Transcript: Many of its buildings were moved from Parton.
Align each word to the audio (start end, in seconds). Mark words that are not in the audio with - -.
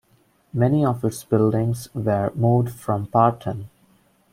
Many 0.51 0.83
of 0.83 1.03
its 1.05 1.23
buildings 1.23 1.87
were 1.93 2.31
moved 2.33 2.71
from 2.71 3.05
Parton. 3.05 3.69